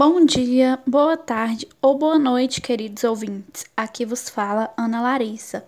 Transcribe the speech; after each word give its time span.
Bom 0.00 0.24
dia, 0.24 0.78
boa 0.86 1.16
tarde 1.16 1.66
ou 1.82 1.98
boa 1.98 2.20
noite, 2.20 2.60
queridos 2.60 3.02
ouvintes. 3.02 3.64
Aqui 3.76 4.04
vos 4.06 4.28
fala 4.28 4.72
Ana 4.76 5.00
Larissa. 5.00 5.66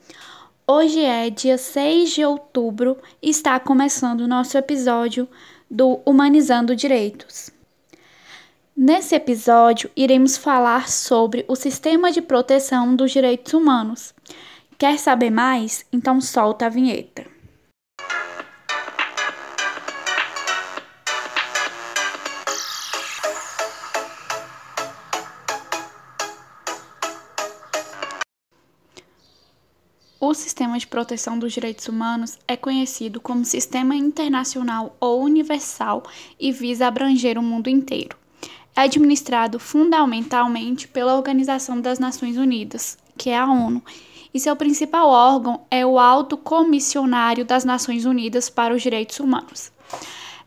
Hoje 0.65 1.01
é 1.01 1.29
dia 1.31 1.59
6 1.59 2.11
de 2.11 2.25
outubro 2.25 2.97
e 3.21 3.29
está 3.29 3.59
começando 3.59 4.21
o 4.21 4.29
nosso 4.29 4.57
episódio 4.57 5.29
do 5.69 5.99
Humanizando 6.07 6.77
Direitos. 6.77 7.51
Nesse 8.77 9.17
episódio, 9.17 9.91
iremos 9.97 10.37
falar 10.37 10.89
sobre 10.89 11.45
o 11.49 11.57
sistema 11.57 12.13
de 12.13 12.23
proteção 12.23 12.95
dos 12.95 13.11
direitos 13.11 13.53
humanos. 13.53 14.15
Quer 14.79 14.97
saber 15.01 15.31
mais? 15.31 15.85
Então 15.93 16.21
solta 16.21 16.67
a 16.67 16.69
vinheta. 16.69 17.27
De 30.81 30.87
Proteção 30.87 31.39
dos 31.39 31.53
Direitos 31.53 31.87
Humanos 31.89 32.39
é 32.49 32.57
conhecido 32.57 33.21
como 33.21 33.45
Sistema 33.45 33.95
Internacional 33.95 34.97
ou 34.99 35.23
Universal 35.23 36.03
e 36.39 36.51
visa 36.51 36.87
abranger 36.87 37.39
o 37.39 37.43
mundo 37.43 37.69
inteiro. 37.69 38.17
É 38.75 38.81
administrado 38.81 39.59
fundamentalmente 39.59 40.89
pela 40.89 41.15
Organização 41.15 41.81
das 41.81 41.99
Nações 41.99 42.39
Unidas, 42.39 42.97
que 43.17 43.29
é 43.29 43.39
a 43.39 43.47
ONU, 43.47 43.83
e 44.33 44.41
seu 44.41 44.57
principal 44.57 45.09
órgão 45.09 45.61
é 45.71 45.85
o 45.85 45.99
Alto 45.99 46.37
Comissionário 46.37 47.45
das 47.45 47.65
Nações 47.65 48.07
Unidas 48.07 48.49
para 48.49 48.75
os 48.75 48.81
Direitos 48.81 49.21
Humanos. 49.21 49.71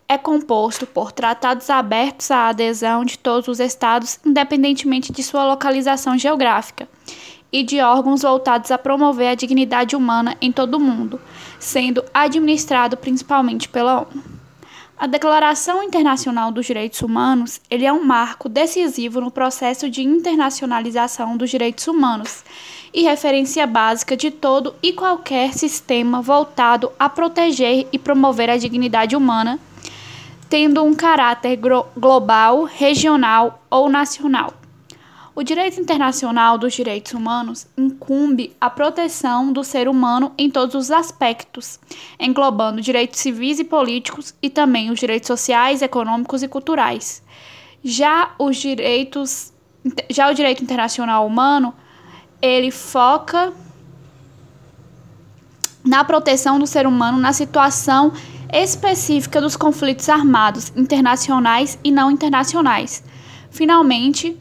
É 0.08 0.18
composto 0.18 0.86
por 0.86 1.12
tratados 1.12 1.70
abertos 1.70 2.30
à 2.30 2.48
adesão 2.48 3.04
de 3.04 3.18
todos 3.18 3.46
os 3.46 3.60
Estados, 3.60 4.18
independentemente 4.26 5.12
de 5.12 5.22
sua 5.22 5.46
localização 5.46 6.18
geográfica 6.18 6.88
e 7.52 7.62
de 7.62 7.80
órgãos 7.80 8.22
voltados 8.22 8.70
a 8.70 8.78
promover 8.78 9.28
a 9.28 9.34
dignidade 9.34 9.94
humana 9.94 10.36
em 10.40 10.50
todo 10.50 10.74
o 10.74 10.80
mundo, 10.80 11.20
sendo 11.58 12.04
administrado 12.12 12.96
principalmente 12.96 13.68
pela 13.68 14.00
ONU. 14.00 14.34
A 14.96 15.08
Declaração 15.08 15.82
Internacional 15.82 16.52
dos 16.52 16.66
Direitos 16.66 17.02
Humanos 17.02 17.60
ele 17.68 17.84
é 17.84 17.92
um 17.92 18.04
marco 18.04 18.48
decisivo 18.48 19.20
no 19.20 19.30
processo 19.30 19.90
de 19.90 20.02
internacionalização 20.02 21.36
dos 21.36 21.50
direitos 21.50 21.88
humanos 21.88 22.44
e 22.92 23.02
referência 23.02 23.66
básica 23.66 24.16
de 24.16 24.30
todo 24.30 24.76
e 24.80 24.92
qualquer 24.92 25.52
sistema 25.52 26.22
voltado 26.22 26.92
a 26.96 27.08
proteger 27.08 27.88
e 27.92 27.98
promover 27.98 28.48
a 28.48 28.56
dignidade 28.56 29.16
humana, 29.16 29.58
tendo 30.48 30.82
um 30.84 30.94
caráter 30.94 31.58
global, 31.96 32.62
regional 32.62 33.60
ou 33.68 33.88
nacional. 33.88 34.54
O 35.36 35.42
direito 35.42 35.80
internacional 35.80 36.56
dos 36.56 36.74
direitos 36.74 37.12
humanos 37.12 37.66
incumbe 37.76 38.54
a 38.60 38.70
proteção 38.70 39.52
do 39.52 39.64
ser 39.64 39.88
humano 39.88 40.32
em 40.38 40.48
todos 40.48 40.76
os 40.76 40.90
aspectos, 40.92 41.80
englobando 42.20 42.80
direitos 42.80 43.18
civis 43.18 43.58
e 43.58 43.64
políticos 43.64 44.32
e 44.40 44.48
também 44.48 44.90
os 44.90 45.00
direitos 45.00 45.26
sociais, 45.26 45.82
econômicos 45.82 46.44
e 46.44 46.48
culturais. 46.48 47.20
Já 47.82 48.30
os 48.38 48.56
direitos 48.56 49.52
já 50.08 50.30
o 50.30 50.34
direito 50.34 50.62
internacional 50.62 51.26
humano, 51.26 51.74
ele 52.40 52.70
foca 52.70 53.52
na 55.84 56.02
proteção 56.04 56.58
do 56.58 56.66
ser 56.66 56.86
humano 56.86 57.18
na 57.18 57.32
situação 57.32 58.12
específica 58.50 59.40
dos 59.40 59.56
conflitos 59.56 60.08
armados 60.08 60.72
internacionais 60.74 61.78
e 61.84 61.90
não 61.90 62.10
internacionais. 62.10 63.04
Finalmente, 63.50 64.38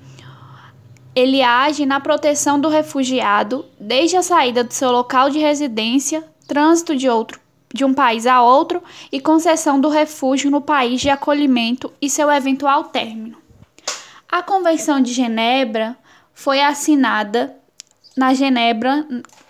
ele 1.15 1.41
age 1.41 1.85
na 1.85 1.99
proteção 1.99 2.59
do 2.59 2.69
refugiado 2.69 3.65
desde 3.79 4.17
a 4.17 4.23
saída 4.23 4.63
do 4.63 4.73
seu 4.73 4.91
local 4.91 5.29
de 5.29 5.39
residência, 5.39 6.23
trânsito 6.47 6.95
de 6.95 7.07
outro 7.09 7.43
de 7.73 7.83
um 7.83 7.93
país 7.93 8.27
a 8.27 8.41
outro 8.41 8.83
e 9.11 9.19
concessão 9.19 9.81
do 9.81 9.89
refúgio 9.89 10.51
no 10.51 10.61
país 10.61 11.01
de 11.01 11.09
acolhimento 11.09 11.91
e 11.99 12.07
seu 12.07 12.31
eventual 12.31 12.85
término. 12.85 13.37
A 14.31 14.43
Convenção 14.43 15.01
de 15.01 15.11
Genebra 15.11 15.97
foi 16.33 16.61
assinada 16.61 17.55
na 18.15 18.33
Genebra, 18.33 19.07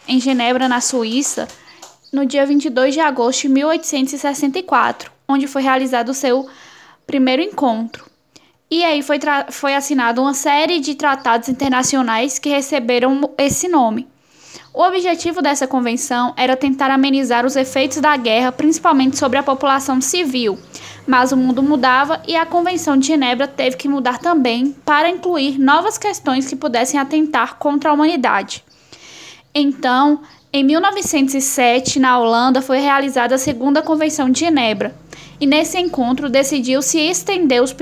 em 0.08 0.22
Genebra, 0.22 0.70
na 0.70 0.80
Suíça, 0.80 1.48
no 2.14 2.26
dia 2.26 2.46
22 2.46 2.94
de 2.94 3.02
agosto 3.02 3.42
de 3.42 3.50
1864, 3.50 5.12
onde 5.28 5.46
foi 5.46 5.62
realizado 5.62 6.10
o 6.10 6.14
seu 6.14 6.48
primeiro 7.06 7.42
encontro. 7.42 8.06
E 8.76 8.84
aí 8.84 9.04
foi, 9.04 9.20
foi 9.52 9.76
assinada 9.76 10.20
uma 10.20 10.34
série 10.34 10.80
de 10.80 10.96
tratados 10.96 11.48
internacionais 11.48 12.40
que 12.40 12.50
receberam 12.50 13.30
esse 13.38 13.68
nome. 13.68 14.08
O 14.74 14.82
objetivo 14.82 15.44
dessa 15.44 15.68
convenção 15.68 16.34
era 16.36 16.58
tentar 16.58 16.90
amenizar 16.90 17.46
os 17.46 17.56
efeitos 17.56 18.00
da 18.00 18.18
guerra, 18.18 18.52
principalmente 18.52 19.16
sobre 19.16 19.38
a 19.38 19.44
população 19.44 20.02
civil. 20.02 20.58
Mas 21.06 21.32
o 21.32 21.38
mundo 21.38 21.62
mudava 21.62 22.20
e 22.28 22.36
a 22.36 22.48
Convenção 22.48 22.98
de 22.98 23.06
Genebra 23.06 23.48
teve 23.48 23.78
que 23.78 23.88
mudar 23.88 24.18
também 24.18 24.76
para 24.84 25.08
incluir 25.08 25.60
novas 25.60 26.00
questões 26.00 26.48
que 26.48 26.56
pudessem 26.56 27.00
atentar 27.00 27.58
contra 27.60 27.92
a 27.92 27.94
humanidade. 27.94 28.64
Então, 29.54 30.22
em 30.52 30.64
1907, 30.64 32.00
na 32.00 32.18
Holanda, 32.18 32.60
foi 32.60 32.80
realizada 32.80 33.36
a 33.36 33.38
Segunda 33.38 33.84
Convenção 33.84 34.32
de 34.32 34.40
Genebra, 34.40 34.96
e 35.44 35.46
nesse 35.46 35.78
encontro 35.78 36.30
decidiu-se 36.30 36.98
estender 36.98 37.62
os, 37.62 37.76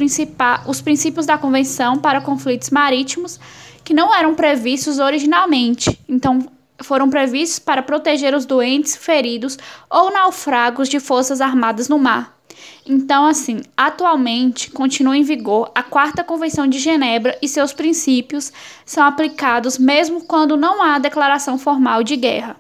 os 0.66 0.82
princípios 0.82 1.28
da 1.28 1.38
Convenção 1.38 1.96
para 1.96 2.20
conflitos 2.20 2.72
marítimos 2.72 3.40
que 3.84 3.94
não 3.94 4.12
eram 4.16 4.34
previstos 4.34 4.98
originalmente. 4.98 5.96
Então, 6.10 6.40
foram 6.82 7.08
previstos 7.08 7.60
para 7.60 7.84
proteger 7.84 8.34
os 8.34 8.48
doentes, 8.48 8.96
feridos 8.96 9.60
ou 9.88 10.12
naufragos 10.12 10.90
de 10.90 11.00
forças 11.00 11.40
armadas 11.40 11.88
no 11.88 12.00
mar. 12.00 12.36
Então, 12.84 13.28
assim, 13.28 13.62
atualmente 13.78 14.72
continua 14.72 15.16
em 15.16 15.22
vigor 15.22 15.72
a 15.76 15.84
Quarta 15.84 16.24
Convenção 16.24 16.66
de 16.66 16.80
Genebra 16.80 17.38
e 17.44 17.48
seus 17.48 17.72
princípios 17.74 18.52
são 18.84 19.04
aplicados 19.04 19.78
mesmo 19.78 20.22
quando 20.22 20.58
não 20.58 20.82
há 20.82 20.98
declaração 20.98 21.60
formal 21.60 22.02
de 22.02 22.16
guerra. 22.16 22.56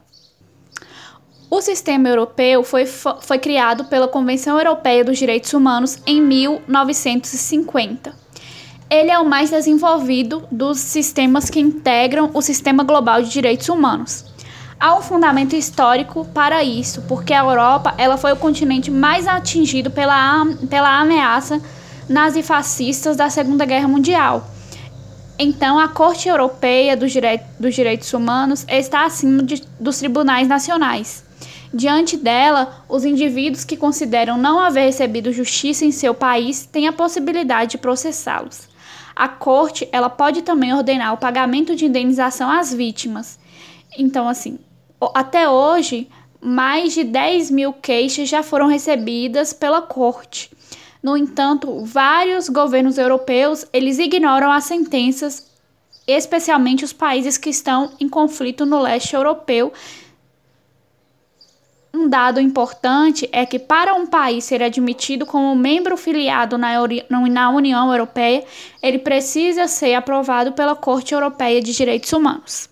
O 1.53 1.59
sistema 1.59 2.07
europeu 2.07 2.63
foi, 2.63 2.85
foi 2.85 3.37
criado 3.37 3.83
pela 3.83 4.07
Convenção 4.07 4.57
Europeia 4.57 5.03
dos 5.03 5.17
Direitos 5.17 5.51
Humanos 5.51 5.97
em 6.07 6.21
1950. 6.21 8.15
Ele 8.89 9.11
é 9.11 9.19
o 9.19 9.27
mais 9.27 9.49
desenvolvido 9.49 10.47
dos 10.49 10.77
sistemas 10.79 11.49
que 11.49 11.59
integram 11.59 12.31
o 12.33 12.41
sistema 12.41 12.85
global 12.85 13.21
de 13.21 13.29
direitos 13.29 13.67
humanos. 13.67 14.23
Há 14.79 14.95
um 14.95 15.01
fundamento 15.01 15.53
histórico 15.53 16.23
para 16.33 16.63
isso, 16.63 17.01
porque 17.01 17.33
a 17.33 17.41
Europa 17.43 17.95
ela 17.97 18.15
foi 18.15 18.31
o 18.31 18.37
continente 18.37 18.89
mais 18.89 19.27
atingido 19.27 19.91
pela, 19.91 20.45
pela 20.69 21.01
ameaça 21.01 21.61
nazifascistas 22.07 23.17
da 23.17 23.29
Segunda 23.29 23.65
Guerra 23.65 23.89
Mundial. 23.89 24.47
Então, 25.37 25.77
a 25.77 25.89
Corte 25.89 26.29
Europeia 26.29 26.95
dos, 26.95 27.11
Direi 27.11 27.41
dos 27.59 27.75
Direitos 27.75 28.13
Humanos 28.13 28.65
está 28.69 29.03
acima 29.03 29.43
de, 29.43 29.61
dos 29.77 29.97
tribunais 29.97 30.47
nacionais. 30.47 31.29
Diante 31.73 32.17
dela, 32.17 32.83
os 32.89 33.05
indivíduos 33.05 33.63
que 33.63 33.77
consideram 33.77 34.37
não 34.37 34.59
haver 34.59 34.85
recebido 34.85 35.31
justiça 35.31 35.85
em 35.85 35.91
seu 35.91 36.13
país 36.13 36.65
têm 36.65 36.87
a 36.87 36.93
possibilidade 36.93 37.71
de 37.71 37.77
processá-los. 37.77 38.67
A 39.15 39.27
corte 39.27 39.87
ela 39.91 40.09
pode 40.09 40.41
também 40.41 40.73
ordenar 40.73 41.13
o 41.13 41.17
pagamento 41.17 41.75
de 41.75 41.85
indenização 41.85 42.49
às 42.49 42.73
vítimas. 42.73 43.39
Então, 43.97 44.27
assim, 44.27 44.59
até 45.13 45.49
hoje, 45.49 46.09
mais 46.41 46.93
de 46.93 47.03
10 47.03 47.51
mil 47.51 47.71
queixas 47.71 48.27
já 48.27 48.43
foram 48.43 48.67
recebidas 48.67 49.53
pela 49.53 49.81
corte. 49.81 50.51
No 51.01 51.15
entanto, 51.15 51.83
vários 51.85 52.49
governos 52.49 52.97
europeus 52.97 53.65
eles 53.71 53.97
ignoram 53.97 54.51
as 54.51 54.65
sentenças, 54.65 55.49
especialmente 56.05 56.83
os 56.83 56.93
países 56.93 57.37
que 57.37 57.49
estão 57.49 57.91
em 57.99 58.09
conflito 58.09 58.65
no 58.65 58.79
leste 58.79 59.15
europeu, 59.15 59.71
um 61.93 62.07
dado 62.07 62.39
importante 62.39 63.27
é 63.31 63.45
que, 63.45 63.59
para 63.59 63.93
um 63.93 64.07
país 64.07 64.45
ser 64.45 64.63
admitido 64.63 65.25
como 65.25 65.55
membro 65.55 65.97
filiado 65.97 66.57
na, 66.57 67.49
União 67.49 67.91
Europeia, 67.91 68.43
ele 68.81 68.97
precisa 68.97 69.67
ser 69.67 69.93
aprovado 69.93 70.53
pela 70.53 70.75
Corte 70.75 71.13
Europeia 71.13 71.61
de 71.61 71.73
Direitos 71.73 72.13
Humanos. 72.13 72.69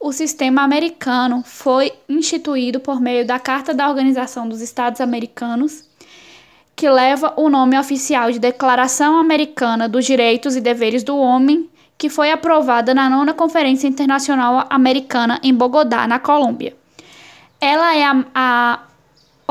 O 0.00 0.12
sistema 0.12 0.62
americano 0.62 1.42
foi 1.44 1.92
instituído 2.08 2.80
por 2.80 3.00
meio 3.00 3.26
da 3.26 3.38
Carta 3.38 3.74
da 3.74 3.88
Organização 3.88 4.48
dos 4.48 4.60
Estados 4.60 5.00
Americanos, 5.00 5.84
que 6.74 6.88
leva 6.88 7.34
o 7.36 7.50
nome 7.50 7.78
oficial 7.78 8.30
de 8.30 8.38
Declaração 8.38 9.16
Americana 9.16 9.88
dos 9.88 10.06
Direitos 10.06 10.56
e 10.56 10.60
Deveres 10.60 11.02
do 11.02 11.16
Homem, 11.16 11.68
que 11.98 12.08
foi 12.08 12.30
aprovada 12.30 12.94
na 12.94 13.10
nona 13.10 13.34
Conferência 13.34 13.88
Internacional 13.88 14.64
Americana 14.70 15.40
em 15.42 15.52
Bogotá, 15.52 16.06
na 16.06 16.20
Colômbia. 16.20 16.76
Ela 17.60 17.96
é 17.96 18.04
a, 18.04 18.24
a 18.34 18.78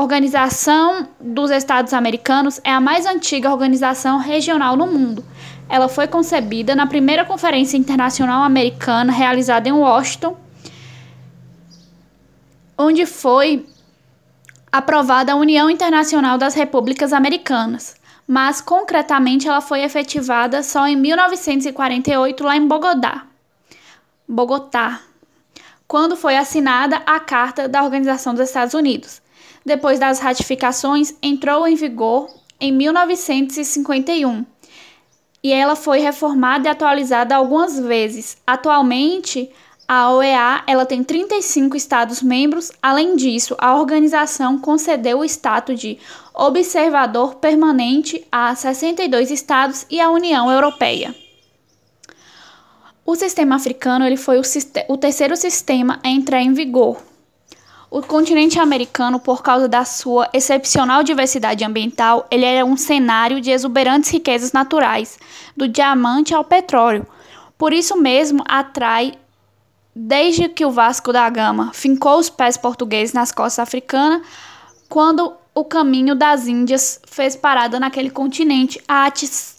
Organização 0.00 1.08
dos 1.20 1.50
Estados 1.50 1.92
Americanos 1.92 2.60
é 2.62 2.70
a 2.70 2.80
mais 2.80 3.04
antiga 3.04 3.50
organização 3.50 4.18
regional 4.18 4.76
no 4.76 4.86
mundo. 4.86 5.24
ela 5.68 5.88
foi 5.88 6.06
concebida 6.06 6.74
na 6.74 6.86
primeira 6.86 7.24
Conferência 7.24 7.76
Internacional 7.76 8.44
Americana 8.44 9.12
realizada 9.12 9.68
em 9.68 9.72
Washington, 9.72 10.36
onde 12.78 13.04
foi 13.04 13.66
aprovada 14.70 15.32
a 15.32 15.36
União 15.36 15.68
Internacional 15.68 16.38
das 16.38 16.54
Repúblicas 16.54 17.12
Americanas, 17.12 17.96
mas 18.24 18.60
concretamente 18.60 19.48
ela 19.48 19.60
foi 19.60 19.82
efetivada 19.82 20.62
só 20.62 20.86
em 20.86 20.94
1948 20.94 22.44
lá 22.44 22.56
em 22.56 22.68
Bogotá. 22.68 23.26
Bogotá, 24.28 25.00
quando 25.88 26.16
foi 26.16 26.36
assinada 26.36 27.02
a 27.06 27.18
Carta 27.18 27.66
da 27.66 27.82
Organização 27.82 28.34
dos 28.34 28.46
Estados 28.46 28.74
Unidos. 28.74 29.22
Depois 29.64 29.98
das 29.98 30.20
ratificações, 30.20 31.14
entrou 31.22 31.66
em 31.66 31.74
vigor 31.74 32.28
em 32.60 32.70
1951 32.70 34.44
e 35.42 35.50
ela 35.52 35.74
foi 35.74 36.00
reformada 36.00 36.68
e 36.68 36.70
atualizada 36.70 37.34
algumas 37.34 37.78
vezes. 37.78 38.36
Atualmente, 38.46 39.50
a 39.86 40.12
OEA 40.12 40.62
ela 40.66 40.84
tem 40.84 41.02
35 41.02 41.74
estados 41.74 42.22
membros. 42.22 42.70
Além 42.82 43.16
disso, 43.16 43.56
a 43.58 43.74
organização 43.74 44.58
concedeu 44.58 45.20
o 45.20 45.24
status 45.24 45.80
de 45.80 45.98
observador 46.34 47.36
permanente 47.36 48.26
a 48.30 48.54
62 48.54 49.30
estados 49.30 49.86
e 49.88 49.98
a 49.98 50.10
União 50.10 50.50
Europeia. 50.50 51.14
O 53.10 53.16
sistema 53.16 53.56
africano 53.56 54.04
ele 54.04 54.18
foi 54.18 54.38
o, 54.38 54.42
o 54.88 54.96
terceiro 54.98 55.34
sistema 55.34 55.98
a 56.04 56.10
entrar 56.10 56.42
em 56.42 56.52
vigor. 56.52 57.02
O 57.90 58.02
continente 58.02 58.60
americano, 58.60 59.18
por 59.18 59.42
causa 59.42 59.66
da 59.66 59.82
sua 59.82 60.28
excepcional 60.30 61.02
diversidade 61.02 61.64
ambiental, 61.64 62.26
ele 62.30 62.44
era 62.44 62.66
um 62.66 62.76
cenário 62.76 63.40
de 63.40 63.50
exuberantes 63.50 64.10
riquezas 64.10 64.52
naturais, 64.52 65.18
do 65.56 65.66
diamante 65.66 66.34
ao 66.34 66.44
petróleo. 66.44 67.06
Por 67.56 67.72
isso 67.72 67.96
mesmo, 67.96 68.44
atrai 68.46 69.14
desde 69.96 70.46
que 70.46 70.66
o 70.66 70.70
Vasco 70.70 71.10
da 71.10 71.30
Gama 71.30 71.70
fincou 71.72 72.18
os 72.18 72.28
pés 72.28 72.58
portugueses 72.58 73.14
nas 73.14 73.32
costas 73.32 73.60
africanas, 73.60 74.20
quando 74.86 75.32
o 75.54 75.64
caminho 75.64 76.14
das 76.14 76.46
Índias 76.46 77.00
fez 77.06 77.34
parada 77.34 77.80
naquele 77.80 78.10
continente, 78.10 78.78
a, 78.86 79.10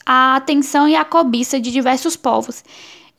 a 0.06 0.36
atenção 0.36 0.88
e 0.88 0.96
a 0.96 1.04
cobiça 1.04 1.60
de 1.60 1.72
diversos 1.72 2.16
povos. 2.16 2.64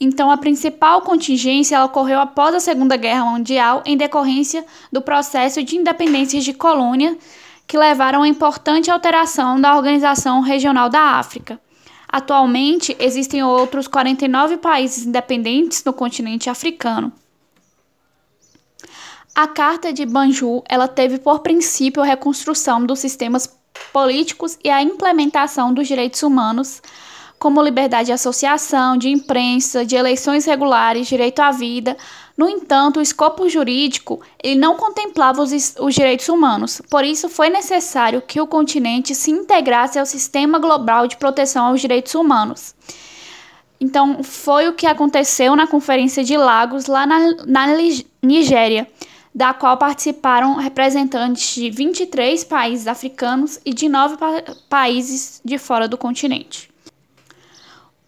Então, 0.00 0.30
a 0.30 0.38
principal 0.38 1.02
contingência 1.02 1.84
ocorreu 1.84 2.18
após 2.18 2.54
a 2.54 2.60
Segunda 2.60 2.96
Guerra 2.96 3.26
Mundial, 3.26 3.82
em 3.84 3.98
decorrência 3.98 4.64
do 4.90 5.02
processo 5.02 5.62
de 5.62 5.76
independência 5.76 6.40
de 6.40 6.54
colônia, 6.54 7.18
que 7.66 7.76
levaram 7.76 8.22
a 8.22 8.28
importante 8.28 8.90
alteração 8.90 9.60
da 9.60 9.76
organização 9.76 10.40
regional 10.40 10.88
da 10.88 11.18
África. 11.18 11.60
Atualmente, 12.08 12.96
existem 12.98 13.44
outros 13.44 13.86
49 13.86 14.56
países 14.56 15.04
independentes 15.04 15.84
no 15.84 15.92
continente 15.92 16.48
africano. 16.48 17.12
A 19.34 19.46
Carta 19.46 19.92
de 19.92 20.04
Banjul, 20.04 20.64
ela 20.68 20.88
teve 20.88 21.18
por 21.18 21.40
princípio 21.40 22.02
a 22.02 22.06
reconstrução 22.06 22.84
dos 22.84 22.98
sistemas 22.98 23.54
políticos 23.92 24.58
e 24.64 24.70
a 24.70 24.82
implementação 24.82 25.72
dos 25.72 25.86
direitos 25.86 26.22
humanos 26.22 26.82
como 27.40 27.62
liberdade 27.62 28.08
de 28.08 28.12
associação, 28.12 28.98
de 28.98 29.08
imprensa, 29.08 29.82
de 29.82 29.96
eleições 29.96 30.44
regulares, 30.44 31.08
direito 31.08 31.40
à 31.40 31.50
vida. 31.50 31.96
No 32.36 32.46
entanto, 32.46 32.98
o 32.98 33.02
escopo 33.02 33.48
jurídico 33.48 34.20
ele 34.44 34.60
não 34.60 34.76
contemplava 34.76 35.40
os, 35.40 35.74
os 35.80 35.94
direitos 35.94 36.28
humanos, 36.28 36.82
por 36.90 37.02
isso 37.02 37.30
foi 37.30 37.48
necessário 37.48 38.20
que 38.20 38.40
o 38.42 38.46
continente 38.46 39.14
se 39.14 39.30
integrasse 39.30 39.98
ao 39.98 40.04
sistema 40.04 40.58
global 40.58 41.06
de 41.06 41.16
proteção 41.16 41.64
aos 41.64 41.80
direitos 41.80 42.14
humanos. 42.14 42.74
Então, 43.80 44.22
foi 44.22 44.68
o 44.68 44.74
que 44.74 44.86
aconteceu 44.86 45.56
na 45.56 45.66
Conferência 45.66 46.22
de 46.22 46.36
Lagos, 46.36 46.86
lá 46.86 47.06
na, 47.06 47.18
na 47.46 47.66
Nigéria, 48.22 48.86
da 49.34 49.54
qual 49.54 49.78
participaram 49.78 50.56
representantes 50.56 51.54
de 51.54 51.70
23 51.70 52.44
países 52.44 52.86
africanos 52.86 53.58
e 53.64 53.72
de 53.72 53.88
9 53.88 54.18
pa 54.18 54.42
países 54.68 55.40
de 55.42 55.56
fora 55.56 55.88
do 55.88 55.96
continente 55.96 56.69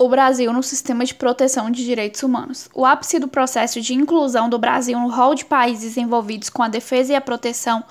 o 0.04 0.08
Brasil 0.08 0.52
no 0.52 0.62
sistema 0.62 1.04
de 1.04 1.14
proteção 1.14 1.70
de 1.70 1.84
direitos 1.84 2.22
humanos. 2.22 2.68
O 2.74 2.84
ápice 2.84 3.20
do 3.20 3.28
processo 3.28 3.80
de 3.80 3.94
inclusão 3.94 4.48
do 4.48 4.58
Brasil 4.58 4.98
no 4.98 5.08
rol 5.08 5.34
de 5.34 5.44
países 5.44 5.96
envolvidos 5.96 6.50
com 6.50 6.62
a 6.62 6.68
defesa 6.68 7.12
e 7.12 7.16
a 7.16 7.20
proteção 7.20 7.84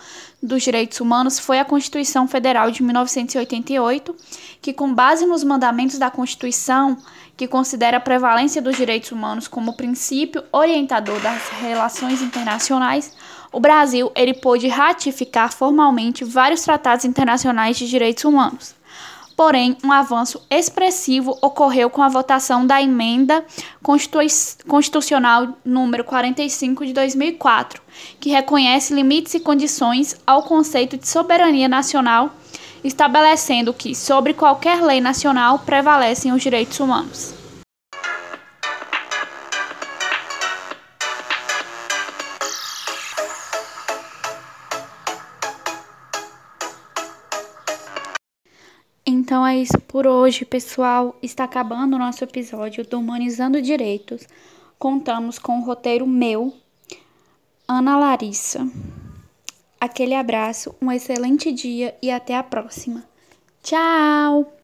dos 0.44 0.62
direitos 0.62 1.00
humanos 1.00 1.40
foi 1.40 1.60
a 1.60 1.66
Constituição 1.66 2.28
Federal 2.28 2.70
de 2.70 2.84
1988, 2.84 4.14
que, 4.62 4.74
com 4.74 4.94
base 4.94 5.26
nos 5.26 5.44
mandamentos 5.44 5.98
da 5.98 6.12
Constituição, 6.12 6.98
que 7.38 7.48
considera 7.48 7.98
a 7.98 8.02
prevalência 8.02 8.62
dos 8.62 8.76
direitos 8.76 9.12
humanos 9.12 9.48
como 9.48 9.78
princípio 9.78 10.44
orientador 10.52 11.20
das 11.22 11.48
relações 11.62 12.22
internacionais, 12.22 13.16
o 13.54 13.60
Brasil 13.60 14.12
ele 14.16 14.34
pôde 14.34 14.68
ratificar 14.68 15.54
formalmente 15.54 16.26
vários 16.26 16.62
tratados 16.62 17.06
internacionais 17.06 17.78
de 17.78 17.88
direitos 17.88 18.26
humanos. 18.26 18.81
Porém, 19.44 19.76
um 19.84 19.92
avanço 19.92 20.40
expressivo 20.52 21.36
ocorreu 21.42 21.90
com 21.90 22.04
a 22.04 22.08
votação 22.08 22.64
da 22.64 22.80
emenda 22.80 23.44
constitucional 24.68 25.58
número 25.66 26.04
45 26.04 26.86
de 26.86 26.94
2004, 26.94 27.82
que 28.20 28.30
reconhece 28.30 28.94
limites 28.94 29.34
e 29.34 29.40
condições 29.40 30.16
ao 30.28 30.44
conceito 30.44 30.96
de 30.96 31.08
soberania 31.08 31.68
nacional, 31.68 32.30
estabelecendo 32.84 33.74
que 33.74 33.96
sobre 33.96 34.36
qualquer 34.36 34.80
lei 34.84 35.02
nacional 35.02 35.58
prevalecem 35.58 36.32
os 36.32 36.44
direitos 36.44 36.80
humanos. 36.80 37.41
Então 49.32 49.48
é 49.48 49.58
isso 49.58 49.80
por 49.88 50.06
hoje, 50.06 50.44
pessoal. 50.44 51.16
Está 51.24 51.46
acabando 51.46 51.96
o 51.96 51.98
nosso 51.98 52.22
episódio 52.22 52.86
do 52.86 53.00
Humanizando 53.00 53.62
Direitos. 53.62 54.28
Contamos 54.78 55.40
com 55.40 55.58
o 55.58 55.64
roteiro 55.64 56.06
meu, 56.06 56.54
Ana 57.66 57.98
Larissa. 57.98 58.70
Aquele 59.80 60.16
abraço, 60.16 60.76
um 60.82 60.92
excelente 60.92 61.50
dia 61.50 61.96
e 62.02 62.12
até 62.12 62.36
a 62.36 62.44
próxima. 62.44 63.06
Tchau! 63.64 64.52